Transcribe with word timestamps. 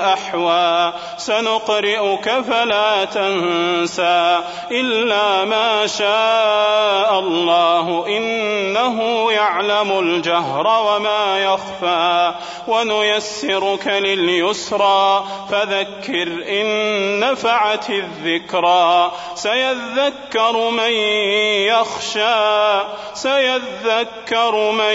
أحوى. 0.00 0.92
سنقرئك 1.18 2.24
فلا 2.24 3.04
تنسى. 3.04 4.40
إلا 4.70 5.44
ما 5.44 5.86
شاء 5.86 7.18
الله 7.18 8.06
إنه 8.06 9.32
يعلم 9.32 9.98
الجهر 9.98 10.66
وما 10.66 11.44
يخفى. 11.44 12.32
ونيسرك 12.68 13.86
لليسرى. 13.86 15.24
فذكر 15.50 16.28
إن 16.48 17.20
نفعت 17.20 17.90
الذكرى. 17.90 19.12
سيذكر 19.34 20.70
من 20.70 20.92
يخشى. 21.66 22.80
سيذكر 23.14 24.70
من 24.70 24.94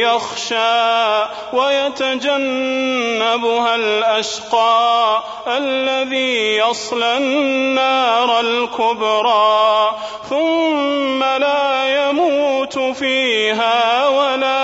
يخشى. 0.00 1.24
ويتجنبها 1.52 3.74
الأشقى 3.74 4.13
الذي 5.48 6.56
يصلى 6.56 7.16
النار 7.16 8.40
الكبرى 8.40 9.90
ثم 10.28 11.24
لا 11.24 12.08
يموت 12.08 12.78
فيها 12.78 14.08
ولا 14.08 14.63